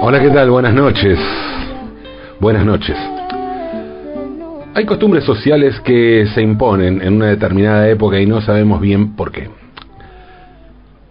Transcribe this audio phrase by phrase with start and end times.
[0.00, 0.50] Hola, ¿qué tal?
[0.50, 1.18] Buenas noches.
[2.40, 2.96] Buenas noches.
[4.74, 9.30] Hay costumbres sociales que se imponen en una determinada época y no sabemos bien por
[9.30, 9.50] qué.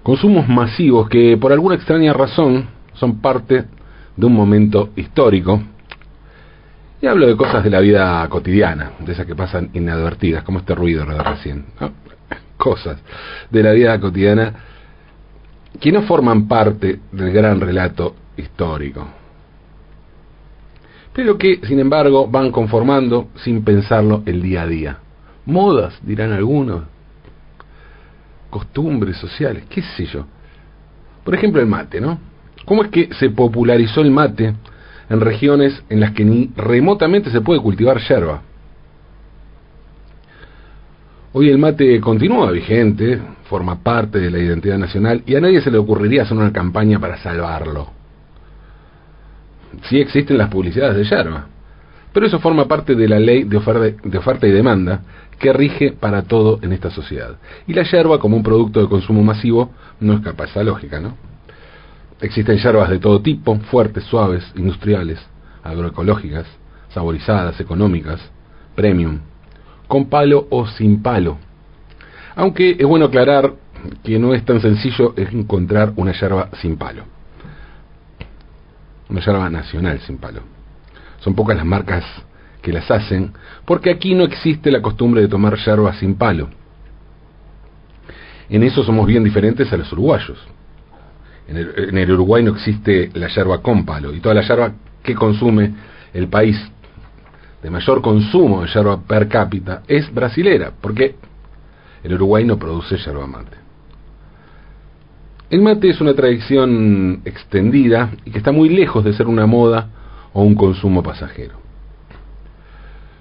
[0.02, 3.66] Consumos masivos que por alguna extraña razón son parte
[4.16, 5.62] de un momento histórico.
[7.02, 10.74] Y hablo de cosas de la vida cotidiana, de esas que pasan inadvertidas, como este
[10.74, 11.66] ruido de recién.
[12.68, 12.98] Cosas
[13.50, 14.54] de la vida cotidiana
[15.80, 19.08] que no forman parte del gran relato histórico
[21.18, 25.00] pero que, sin embargo, van conformando sin pensarlo el día a día.
[25.48, 26.84] Modas, dirán algunos,
[28.52, 30.28] costumbres sociales, qué sé yo.
[31.24, 32.20] Por ejemplo, el mate, ¿no?
[32.66, 34.54] ¿Cómo es que se popularizó el mate
[35.10, 38.44] en regiones en las que ni remotamente se puede cultivar yerba?
[41.40, 45.70] Hoy el mate continúa vigente, forma parte de la identidad nacional y a nadie se
[45.70, 47.98] le ocurriría hacer una campaña para salvarlo
[49.84, 51.48] sí existen las publicidades de yerba,
[52.14, 55.02] pero eso forma parte de la ley de oferta, y demanda
[55.40, 57.38] que rige para todo en esta sociedad.
[57.68, 61.16] Y la yerba, como un producto de consumo masivo, no escapa a esa lógica, ¿no?
[62.20, 65.20] Existen yerbas de todo tipo, fuertes, suaves, industriales,
[65.64, 66.48] agroecológicas,
[66.90, 68.20] saborizadas, económicas,
[68.76, 69.20] premium,
[69.88, 71.38] con palo o sin palo.
[72.36, 73.54] Aunque es bueno aclarar
[74.04, 77.04] que no es tan sencillo encontrar una yerba sin palo
[79.10, 80.42] una yerba nacional sin palo.
[81.20, 82.04] Son pocas las marcas
[82.62, 83.34] que las hacen,
[83.66, 86.50] porque aquí no existe la costumbre de tomar yerba sin palo.
[88.50, 90.38] En eso somos bien diferentes a los uruguayos.
[91.48, 95.74] En el, Uruguay no existe la yerba con palo, y toda la yerba que consume
[96.14, 96.58] el país
[97.68, 101.16] de mayor consumo de yerba per cápita es brasilera, porque
[102.02, 103.58] el Uruguay no produce yerba mate.
[105.50, 109.90] El mate es una tradición extendida y que está muy lejos de ser una moda
[110.32, 111.56] o un consumo pasajero.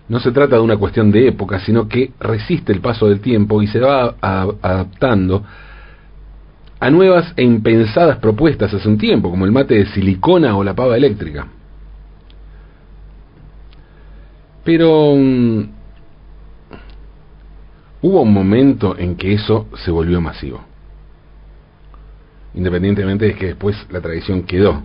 [0.09, 3.63] No se trata de una cuestión de época, sino que resiste el paso del tiempo
[3.63, 5.43] y se va adaptando
[6.79, 10.75] a nuevas e impensadas propuestas hace un tiempo, como el mate de silicona o la
[10.75, 11.49] pava eléctrica.
[14.67, 15.71] Pero mm,
[18.03, 20.61] hubo un momento en que eso se volvió masivo
[22.57, 24.83] independientemente de que después la tradición quedó.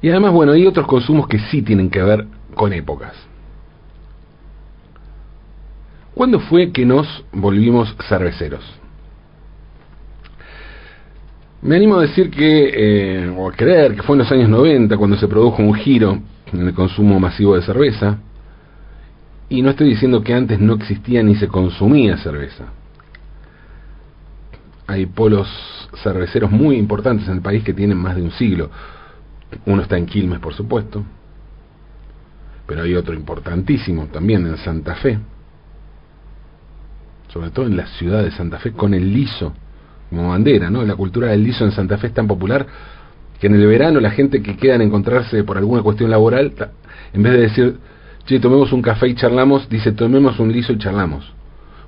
[0.00, 3.14] Y además, bueno, hay otros consumos que sí tienen que ver con épocas.
[6.14, 8.64] ¿Cuándo fue que nos volvimos cerveceros?
[11.66, 14.96] Me animo a decir que, eh, o a creer que fue en los años 90
[14.96, 16.18] cuando se produjo un giro
[16.52, 18.18] en el consumo masivo de cerveza.
[19.48, 22.66] Y no estoy diciendo que antes no existía ni se consumía cerveza
[24.86, 25.48] hay polos
[26.02, 28.70] cerveceros muy importantes en el país que tienen más de un siglo.
[29.64, 31.04] Uno está en Quilmes, por supuesto,
[32.66, 35.18] pero hay otro importantísimo también en Santa Fe,
[37.28, 39.52] sobre todo en la ciudad de Santa Fe, con el liso
[40.10, 40.84] como bandera, ¿no?
[40.84, 42.66] La cultura del liso en Santa Fe es tan popular
[43.40, 46.52] que en el verano la gente que queda en encontrarse por alguna cuestión laboral,
[47.12, 47.76] en vez de decir,
[48.24, 51.32] che, tomemos un café y charlamos, dice, tomemos un liso y charlamos.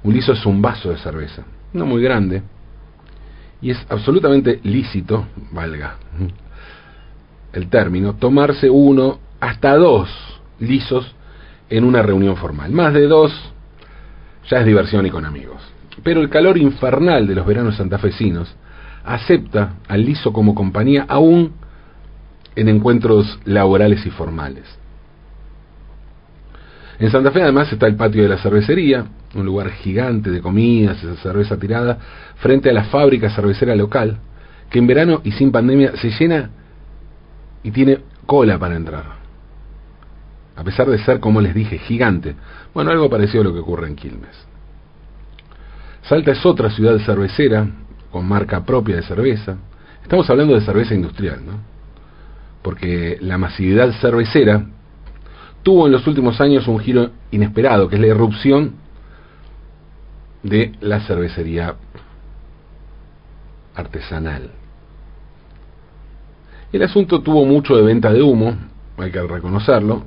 [0.02, 2.42] Un liso es un vaso de cerveza, no muy grande,
[3.60, 5.96] y es absolutamente lícito, valga
[7.52, 10.08] el término, tomarse uno hasta dos
[10.60, 11.14] lisos
[11.70, 12.70] en una reunión formal.
[12.72, 13.32] Más de dos
[14.48, 15.60] ya es diversión y con amigos.
[16.02, 18.54] Pero el calor infernal de los veranos santafesinos
[19.04, 21.52] acepta al liso como compañía aún
[22.54, 24.64] en encuentros laborales y formales.
[26.98, 31.02] En Santa Fe además está el patio de la cervecería, un lugar gigante de comidas,
[31.02, 31.98] esa cerveza tirada,
[32.36, 34.18] frente a la fábrica cervecera local,
[34.68, 36.50] que en verano y sin pandemia se llena
[37.62, 39.04] y tiene cola para entrar.
[40.56, 42.34] A pesar de ser, como les dije, gigante.
[42.74, 44.47] Bueno, algo parecido a lo que ocurre en Quilmes.
[46.08, 47.66] Salta es otra ciudad cervecera,
[48.10, 49.58] con marca propia de cerveza.
[50.02, 51.52] Estamos hablando de cerveza industrial, ¿no?
[52.62, 54.64] Porque la masividad cervecera
[55.62, 58.76] tuvo en los últimos años un giro inesperado, que es la irrupción
[60.42, 61.74] de la cervecería
[63.74, 64.50] artesanal.
[66.72, 68.56] El asunto tuvo mucho de venta de humo,
[68.96, 70.04] hay que reconocerlo,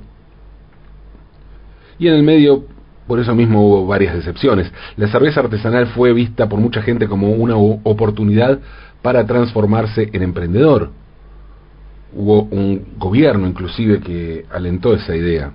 [1.96, 2.64] y en el medio,
[3.06, 4.72] por eso mismo hubo varias decepciones.
[4.96, 8.60] La cerveza artesanal fue vista por mucha gente como una oportunidad
[9.02, 10.90] para transformarse en emprendedor.
[12.14, 15.52] Hubo un gobierno inclusive que alentó esa idea.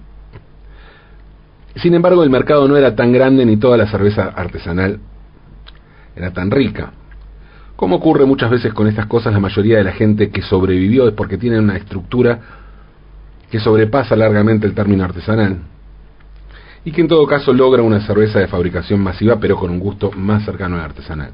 [1.75, 4.99] Sin embargo, el mercado no era tan grande ni toda la cerveza artesanal
[6.15, 6.91] era tan rica.
[7.75, 11.13] Como ocurre muchas veces con estas cosas, la mayoría de la gente que sobrevivió es
[11.13, 12.39] porque tiene una estructura
[13.51, 15.59] que sobrepasa largamente el término artesanal
[16.87, 20.09] y que en todo caso logra una cerveza de fabricación masiva pero con un gusto
[20.13, 21.31] más cercano al artesanal.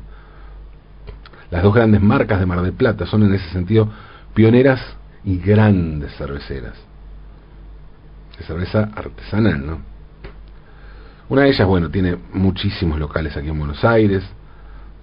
[1.52, 3.88] Las dos grandes marcas de Mar del Plata son en ese sentido
[4.34, 4.82] pioneras
[5.24, 6.74] y grandes cerveceras.
[8.36, 9.78] De cerveza artesanal, ¿no?
[11.30, 14.24] Una de ellas, bueno, tiene muchísimos locales aquí en Buenos Aires,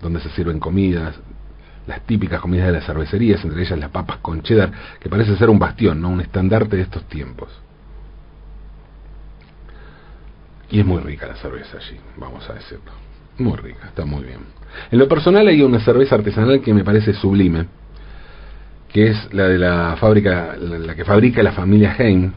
[0.02, 1.14] donde se sirven comidas,
[1.86, 5.48] las típicas comidas de las cervecerías, entre ellas las papas con cheddar, que parece ser
[5.48, 6.08] un bastión, ¿no?
[6.08, 7.50] un estandarte de estos tiempos.
[10.70, 12.92] Y es muy rica la cerveza allí, vamos a decirlo.
[13.38, 14.40] Muy rica, está muy bien.
[14.90, 17.66] En lo personal hay una cerveza artesanal que me parece sublime,
[18.88, 22.32] que es la de la fábrica, la que fabrica la familia Hein,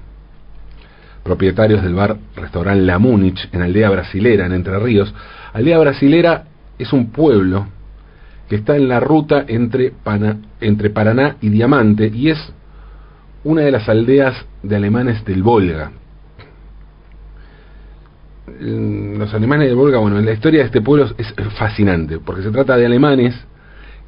[1.24, 5.14] propietarios del bar restaurante La Múnich en Aldea Brasilera, en Entre Ríos.
[5.54, 6.46] Aldea Brasilera
[6.78, 7.68] es un pueblo
[8.50, 9.92] que está en la ruta entre
[10.90, 12.54] Paraná y Diamante y es
[13.44, 15.92] una de las aldeas de alemanes del Volga.
[18.46, 22.76] Los alemanes del Volga, bueno, la historia de este pueblo es fascinante, porque se trata
[22.76, 23.36] de alemanes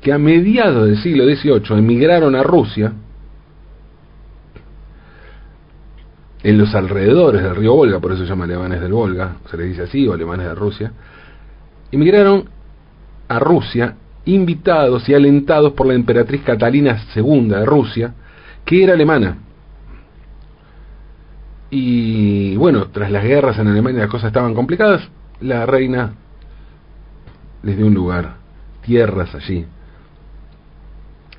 [0.01, 2.93] que a mediados del siglo XVIII emigraron a Rusia,
[6.45, 9.69] en los alrededores del río Volga, por eso se llama alemanes del Volga, se les
[9.69, 10.91] dice así, o alemanes de Rusia,
[11.91, 12.45] emigraron
[13.27, 13.95] a Rusia
[14.25, 18.13] invitados y alentados por la emperatriz Catalina II de Rusia,
[18.63, 19.37] que era alemana.
[21.77, 25.09] Y bueno, tras las guerras en Alemania las cosas estaban complicadas,
[25.41, 26.13] la reina
[27.63, 28.37] les dio un lugar,
[28.81, 29.65] tierras allí,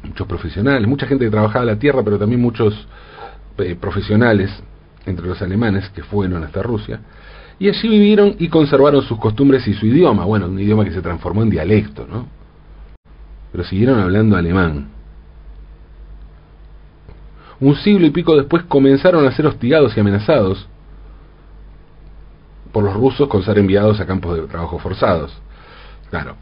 [0.03, 2.87] muchos profesionales, mucha gente que trabajaba la tierra, pero también muchos
[3.57, 4.51] eh, profesionales
[5.07, 7.01] entre los alemanes que fueron hasta Rusia,
[7.59, 11.01] y allí vivieron y conservaron sus costumbres y su idioma, bueno, un idioma que se
[11.01, 12.27] transformó en dialecto, ¿no?
[13.53, 14.89] Pero siguieron hablando alemán.
[17.61, 20.69] Un siglo y pico después comenzaron a ser hostigados y amenazados
[22.73, 25.33] por los rusos con ser enviados a campos de trabajo forzados.
[26.11, 26.37] Claro,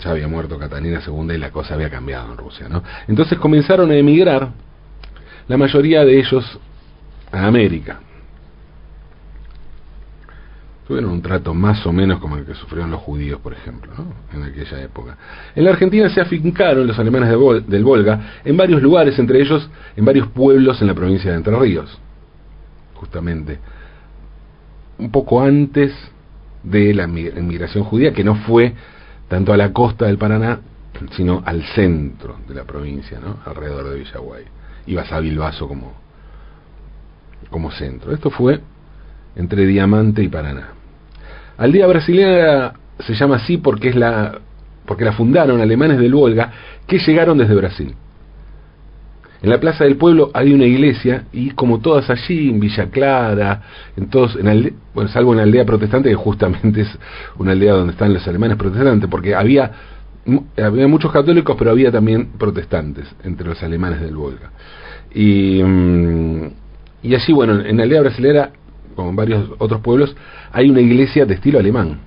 [0.00, 2.82] ya había muerto Catalina II y la cosa había cambiado en Rusia, ¿no?
[3.06, 4.50] Entonces comenzaron a emigrar,
[5.46, 6.58] la mayoría de ellos
[7.32, 8.00] a América
[10.88, 13.92] tuvieron un trato más o menos como el que sufrieron los judíos, por ejemplo,
[14.32, 15.18] en aquella época.
[15.54, 17.28] En la Argentina se afincaron los alemanes
[17.66, 21.54] del Volga en varios lugares, entre ellos en varios pueblos en la provincia de Entre
[21.54, 22.00] Ríos,
[22.94, 23.58] justamente.
[24.96, 25.92] Un poco antes
[26.62, 28.72] de la inmigración judía, que no fue
[29.28, 30.60] tanto a la costa del Paraná,
[31.14, 33.36] sino al centro de la provincia, ¿no?
[33.44, 34.44] alrededor de Villaguay.
[34.86, 35.92] Ibas a Bilbaso como,
[37.50, 38.10] como centro.
[38.14, 38.62] Esto fue
[39.36, 40.77] entre Diamante y Paraná.
[41.58, 44.38] Aldea Brasileña se llama así porque es la
[44.86, 46.50] porque la fundaron alemanes del Volga
[46.86, 47.94] que llegaron desde Brasil.
[49.42, 53.62] En la plaza del pueblo hay una iglesia y como todas allí, en Villa Clara,
[53.96, 56.98] en todos, en bueno, salvo en la aldea protestante, que justamente es
[57.36, 59.70] una aldea donde están los alemanes protestantes, porque había,
[60.56, 64.50] había muchos católicos, pero había también protestantes entre los alemanes del Volga.
[65.14, 66.50] Y, mm,
[67.04, 68.50] y allí, bueno, en la aldea brasilera
[68.98, 70.16] como en varios otros pueblos,
[70.50, 72.00] hay una iglesia de estilo alemán.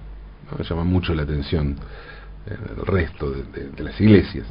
[0.58, 1.78] Me llama mucho la atención
[2.46, 4.46] eh, el resto de, las iglesias.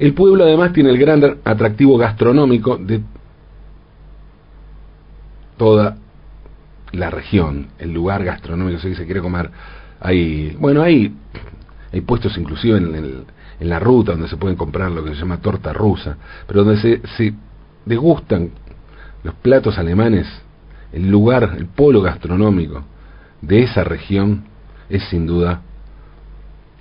[0.00, 3.00] El pueblo además tiene el gran atractivo gastronómico de
[5.56, 5.98] toda
[6.90, 9.52] la región, el lugar gastronómico, si se quiere comer,
[10.00, 11.14] hay, bueno, hay,
[11.92, 13.24] hay puestos inclusive en,
[13.60, 16.16] en la ruta donde se pueden comprar lo que se llama torta rusa,
[16.48, 17.34] pero donde se, se
[17.86, 18.50] degustan
[19.22, 20.26] los platos alemanes
[20.92, 22.84] el lugar, el polo gastronómico
[23.40, 24.44] de esa región
[24.88, 25.62] es sin duda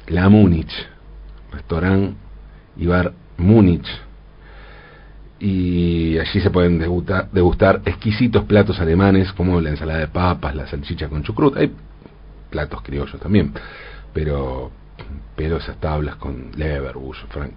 [0.08, 0.72] la Múnich,
[1.52, 2.16] restaurante
[2.78, 3.88] y bar Múnich.
[5.40, 10.66] Y allí se pueden degustar, degustar, exquisitos platos alemanes como la ensalada de papas, la
[10.66, 11.58] salchicha con chucrut.
[11.58, 11.72] Hay
[12.50, 13.54] platos criollos también,
[14.14, 14.72] pero,
[15.36, 17.52] pero esas tablas con Leberbusch, Frank,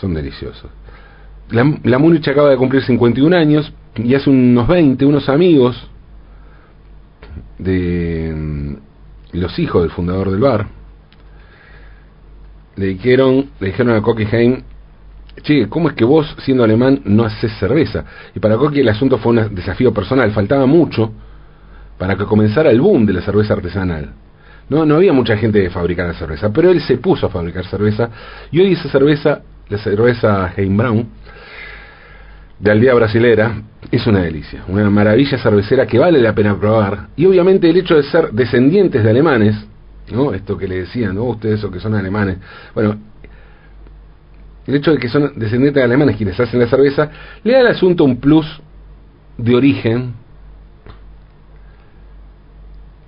[0.00, 0.70] son deliciosos.
[1.50, 5.88] La, la Múnich acaba de cumplir 51 años, y hace unos 20, unos amigos
[7.58, 8.74] de mm,
[9.38, 10.66] los hijos del fundador del bar
[12.76, 14.64] le dijeron, le dijeron a Coqui Hein,
[15.42, 18.04] che, ¿cómo es que vos, siendo alemán, no haces cerveza?
[18.34, 21.12] Y para Coqui el asunto fue un desafío personal, faltaba mucho
[21.98, 24.12] para que comenzara el boom de la cerveza artesanal.
[24.68, 28.08] No, no había mucha gente que fabricara cerveza, pero él se puso a fabricar cerveza
[28.50, 31.06] y hoy esa cerveza, la cerveza Brown
[32.58, 37.08] de Aldea Brasilera, es una delicia, una maravilla cervecera que vale la pena probar.
[37.16, 39.56] Y obviamente el hecho de ser descendientes de alemanes,
[40.10, 40.32] ¿no?
[40.32, 41.24] Esto que le decían, ¿no?
[41.24, 42.38] Ustedes o que son alemanes.
[42.74, 42.96] Bueno,
[44.66, 47.10] el hecho de que son descendientes de alemanes quienes hacen la cerveza,
[47.42, 48.46] le da al asunto un plus
[49.36, 50.14] de origen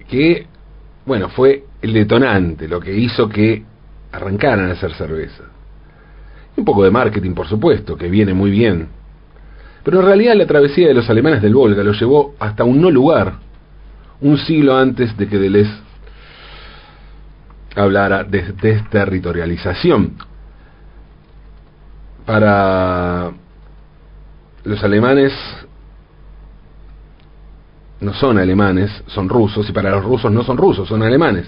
[0.09, 0.47] que,
[1.05, 3.65] bueno, fue el detonante, lo que hizo que
[4.13, 5.45] arrancaran a hacer cerveza.
[6.57, 8.89] Un poco de marketing, por supuesto, que viene muy bien.
[9.87, 12.91] Pero en realidad la travesía de los alemanes del Volga lo llevó hasta un no
[12.91, 13.35] lugar,
[14.21, 15.71] un siglo antes de que Deleuze
[17.77, 20.17] hablara de desterritorialización.
[22.25, 23.31] Para
[24.65, 25.33] los alemanes
[28.01, 31.47] no son alemanes, son rusos, y para los rusos no son rusos, son alemanes.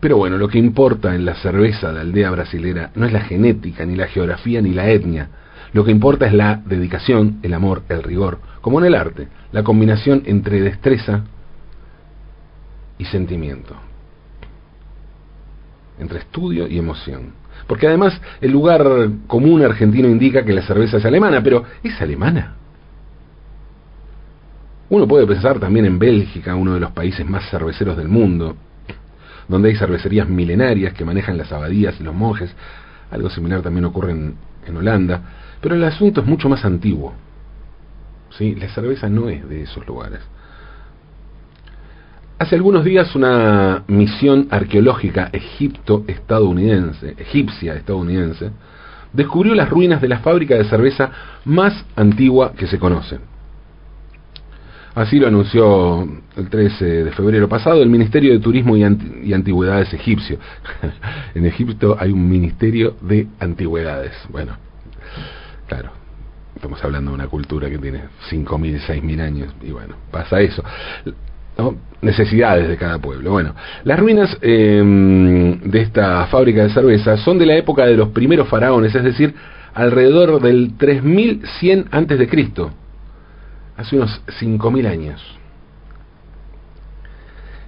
[0.00, 3.86] Pero bueno, lo que importa en la cerveza de aldea brasilera no es la genética,
[3.86, 5.30] ni la geografía, ni la etnia.
[5.72, 9.62] Lo que importa es la dedicación, el amor, el rigor, como en el arte, la
[9.62, 11.24] combinación entre destreza
[12.98, 13.74] y sentimiento,
[15.98, 17.32] entre estudio y emoción.
[17.66, 22.54] Porque además el lugar común argentino indica que la cerveza es alemana, pero ¿es alemana?
[24.88, 28.56] Uno puede pensar también en Bélgica, uno de los países más cerveceros del mundo,
[29.48, 32.54] donde hay cervecerías milenarias que manejan las abadías y los monjes.
[33.10, 34.36] Algo similar también ocurre en,
[34.76, 35.22] Holanda,
[35.60, 37.14] pero el asunto es mucho más antiguo.
[38.30, 38.54] ¿sí?
[38.54, 40.20] La cerveza no es de esos lugares.
[42.38, 48.50] Hace algunos días una misión arqueológica egipto-estadounidense, egipcia estadounidense,
[49.14, 51.10] descubrió las ruinas de la fábrica de cerveza
[51.46, 53.18] más antigua que se conoce.
[54.94, 60.38] Así lo anunció el 13 de febrero pasado el Ministerio de Turismo y, Antigüedades egipcio.
[61.34, 64.12] en Egipto hay un Ministerio de Antigüedades.
[64.30, 64.56] Bueno,
[65.66, 65.90] claro,
[66.54, 70.62] estamos hablando de una cultura que tiene 5.000, 6.000 años y bueno, pasa eso.
[72.02, 73.30] necesidades de cada pueblo.
[73.30, 73.54] Bueno,
[73.84, 78.48] las ruinas em, de esta fábrica de cerveza son de la época de los primeros
[78.48, 79.34] faraones, es decir,
[79.74, 82.72] alrededor del 3100 antes de Cristo
[83.76, 85.22] hace unos 5.000 años.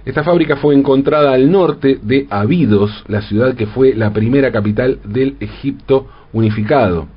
[0.05, 4.99] Esta fábrica fue encontrada al norte de Abidos, la ciudad que fue la primera capital
[5.03, 7.07] del Egipto unificado.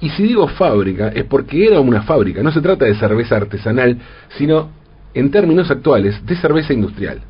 [0.00, 3.98] Y si digo fábrica es porque era una fábrica, no se trata de cerveza artesanal,
[4.36, 4.70] sino,
[5.14, 7.20] en términos actuales, de cerveza industrial.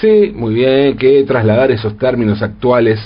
[0.00, 3.00] Sé muy bien que trasladar esos términos actuales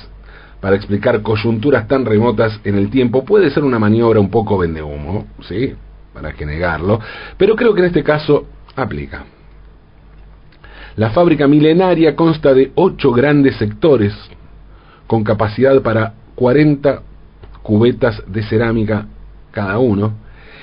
[0.60, 5.26] para explicar coyunturas tan remotas en el tiempo puede ser una maniobra un poco vendehumo,
[5.42, 5.74] ¿sí?
[6.12, 7.00] para que negarlo,
[7.36, 9.24] pero creo que en este caso aplica.
[10.96, 14.12] La fábrica milenaria consta de ocho grandes sectores
[15.06, 17.02] con capacidad para 40
[17.68, 19.06] cubetas de cerámica
[19.50, 20.14] cada uno,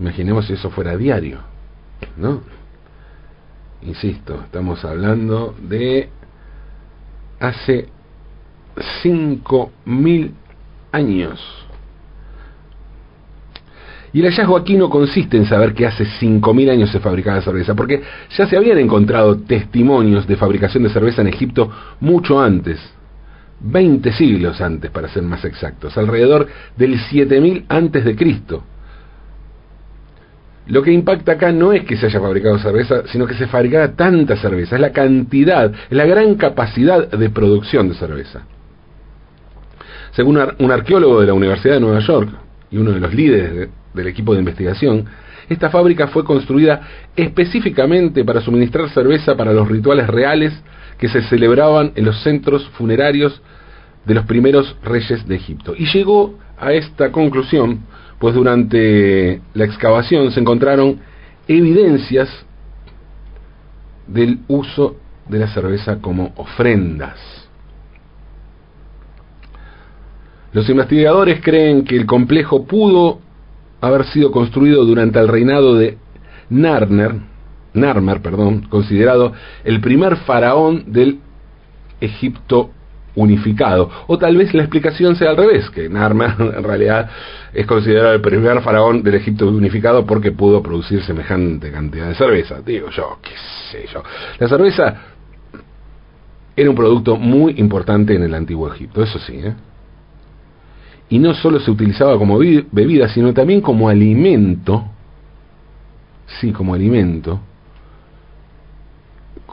[0.00, 1.38] Imaginemos si eso fuera diario,
[2.16, 2.40] ¿no?
[3.82, 6.10] Insisto, estamos hablando de
[7.42, 7.88] hace
[9.02, 10.30] 5.000
[10.92, 11.40] años.
[14.12, 17.74] Y el hallazgo aquí no consiste en saber que hace 5.000 años se fabricaba cerveza,
[17.74, 18.02] porque
[18.36, 21.70] ya se habían encontrado testimonios de fabricación de cerveza en Egipto
[22.00, 22.78] mucho antes,
[23.60, 26.46] 20 siglos antes para ser más exactos, alrededor
[26.76, 28.64] del 7000 antes de Cristo.
[30.66, 33.94] Lo que impacta acá no es que se haya fabricado cerveza, sino que se fabricara
[33.94, 38.46] tanta cerveza, es la cantidad, es la gran capacidad de producción de cerveza.
[40.12, 42.28] Según un arqueólogo de la Universidad de Nueva York
[42.70, 45.06] y uno de los líderes del equipo de investigación,
[45.48, 46.80] esta fábrica fue construida
[47.16, 50.52] específicamente para suministrar cerveza para los rituales reales
[50.98, 53.42] que se celebraban en los centros funerarios
[54.04, 55.74] de los primeros reyes de Egipto.
[55.76, 57.80] Y llegó a esta conclusión,
[58.22, 61.00] pues durante la excavación se encontraron
[61.48, 62.28] evidencias
[64.06, 64.94] del uso
[65.28, 67.18] de la cerveza como ofrendas.
[70.52, 73.18] Los investigadores creen que el complejo pudo
[73.80, 75.98] haber sido construido durante el reinado de
[76.48, 77.16] Narmer,
[77.74, 79.32] Narmer, perdón, considerado
[79.64, 81.18] el primer faraón del
[82.00, 82.70] Egipto
[83.14, 83.90] unificado.
[84.06, 87.10] O tal vez la explicación sea al revés, que Narmer en realidad
[87.52, 92.60] es considerado el primer faraón del Egipto unificado porque pudo producir semejante cantidad de cerveza.
[92.60, 93.34] Digo yo, qué
[93.70, 94.02] sé yo.
[94.38, 94.94] La cerveza
[96.56, 99.54] era un producto muy importante en el antiguo Egipto, eso sí, ¿eh?
[101.08, 104.92] y no solo se utilizaba como bebida, sino también como alimento
[106.40, 107.40] sí, como alimento,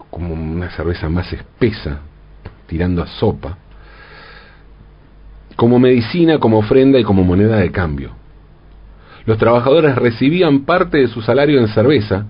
[0.09, 1.99] como una cerveza más espesa,
[2.69, 3.57] tirando a sopa,
[5.55, 8.11] como medicina, como ofrenda y como moneda de cambio.
[9.25, 12.27] Los trabajadores recibían parte de su salario en cerveza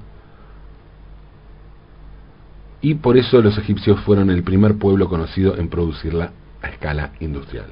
[2.81, 6.31] y por eso los egipcios fueron el primer pueblo conocido en producirla
[6.61, 7.67] a escala industrial.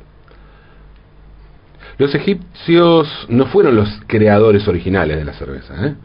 [1.98, 5.88] Los egipcios no fueron los creadores originales de la cerveza.
[5.88, 5.96] ¿eh?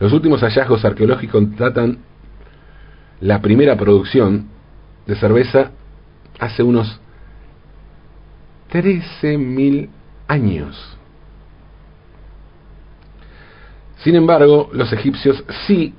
[0.00, 1.98] Los últimos hallazgos arqueológicos tratan
[3.20, 4.46] la primera producción
[5.06, 5.72] de cerveza
[6.42, 7.00] hace unos
[8.72, 9.88] 13.000
[10.26, 10.98] años.
[13.98, 15.94] Sin embargo, los egipcios sí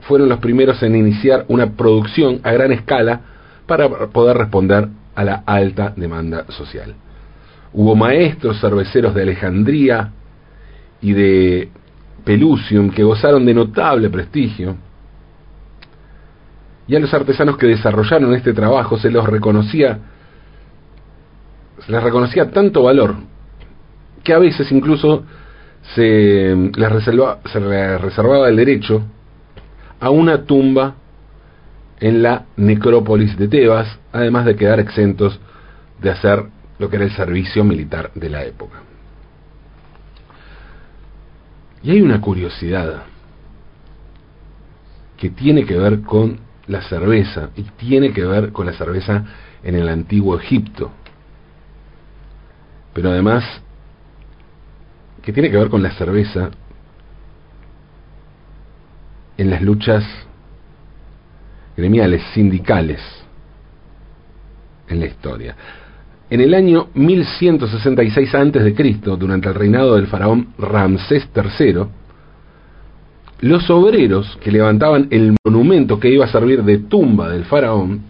[0.00, 3.20] fueron los primeros en iniciar una producción a gran escala
[3.66, 6.94] para poder responder a la alta demanda social.
[7.74, 10.10] Hubo maestros cerveceros de Alejandría
[11.02, 11.68] y de
[12.24, 14.76] Pelusium que gozaron de notable prestigio,
[16.92, 19.98] y a los artesanos que desarrollaron este trabajo se los reconocía
[21.78, 23.14] se les reconocía tanto valor
[24.22, 25.24] que a veces incluso
[25.94, 29.02] se les, se les reservaba el derecho
[30.00, 30.96] a una tumba
[31.98, 35.40] en la necrópolis de Tebas, además de quedar exentos
[35.98, 36.44] de hacer
[36.78, 38.82] lo que era el servicio militar de la época.
[41.82, 43.04] Y hay una curiosidad
[45.16, 49.24] que tiene que ver con la cerveza y tiene que ver con la cerveza
[49.62, 50.90] en el antiguo Egipto.
[52.92, 53.44] Pero además
[55.22, 56.50] que tiene que ver con la cerveza
[59.38, 60.04] en las luchas
[61.76, 63.00] gremiales, sindicales
[64.88, 65.56] en la historia.
[66.28, 71.84] En el año 1166 a.C., durante el reinado del faraón Ramsés III,
[73.42, 78.02] los obreros que levantaban el monumento que iba a servir de tumba del faraón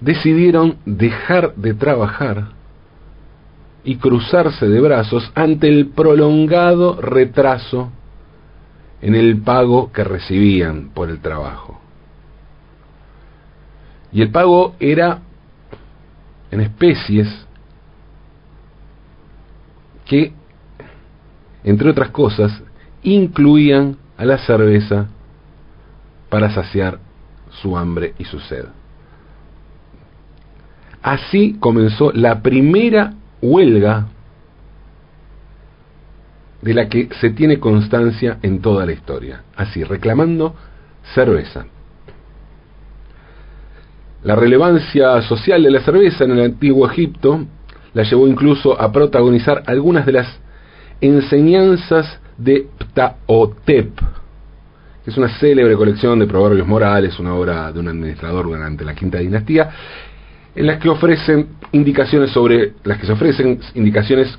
[0.00, 2.48] decidieron dejar de trabajar
[3.84, 7.92] y cruzarse de brazos ante el prolongado retraso
[9.00, 11.80] en el pago que recibían por el trabajo.
[14.12, 15.20] Y el pago era
[16.50, 17.28] en especies
[20.04, 20.32] que,
[21.62, 22.60] entre otras cosas,
[23.14, 25.06] incluían a la cerveza
[26.28, 26.98] para saciar
[27.50, 28.66] su hambre y su sed.
[31.02, 34.08] Así comenzó la primera huelga
[36.60, 40.54] de la que se tiene constancia en toda la historia, así, reclamando
[41.14, 41.66] cerveza.
[44.24, 47.46] La relevancia social de la cerveza en el antiguo Egipto
[47.94, 50.40] la llevó incluso a protagonizar algunas de las
[51.00, 53.98] enseñanzas de Ptahotep,
[55.04, 58.94] que es una célebre colección de proverbios morales, una obra de un administrador durante la
[58.94, 59.68] quinta dinastía,
[60.54, 64.38] en las que ofrecen indicaciones sobre las que se ofrecen indicaciones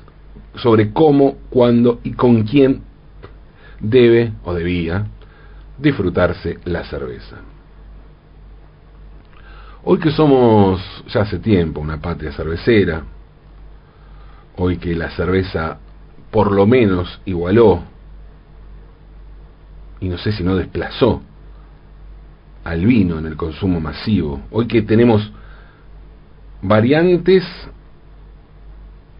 [0.56, 2.82] sobre cómo, cuándo y con quién
[3.78, 5.06] debe o debía
[5.78, 7.36] disfrutarse la cerveza.
[9.84, 13.02] Hoy que somos ya hace tiempo una patria cervecera,
[14.56, 15.78] hoy que la cerveza
[16.30, 17.82] por lo menos igualó,
[20.00, 21.22] y no sé si no desplazó,
[22.64, 25.32] al vino en el consumo masivo, hoy que tenemos
[26.62, 27.44] variantes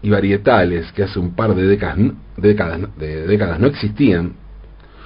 [0.01, 1.97] y varietales que hace un par de décadas,
[2.97, 4.33] de décadas no existían,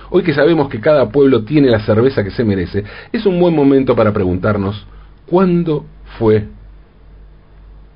[0.10, 3.56] hoy que sabemos que cada pueblo tiene la cerveza que se merece, es un buen
[3.56, 4.86] momento para preguntarnos
[5.26, 5.86] cuándo
[6.18, 6.48] fue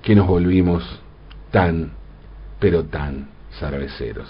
[0.01, 0.83] que nos volvimos
[1.51, 1.91] tan,
[2.59, 4.29] pero tan cerveceros.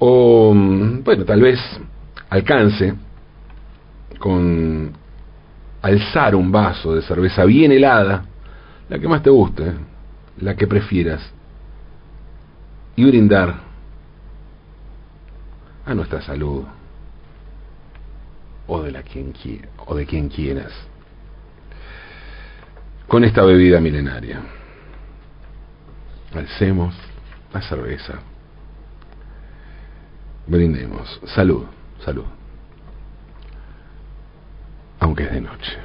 [0.00, 1.60] O, bueno, tal vez
[2.30, 2.94] alcance
[4.18, 4.92] con
[5.82, 8.24] alzar un vaso de cerveza bien helada,
[8.88, 9.74] la que más te guste,
[10.38, 11.20] la que prefieras,
[12.96, 13.54] y brindar
[15.84, 16.64] a nuestra salud
[18.66, 19.34] o de la quien
[19.86, 20.72] o de quien quieras
[23.06, 24.40] con esta bebida milenaria.
[26.32, 26.94] Alcemos
[27.52, 28.29] la cerveza.
[30.50, 31.20] Brindemos.
[31.32, 31.64] Salud,
[32.04, 32.24] salud.
[34.98, 35.78] Aunque es de noche.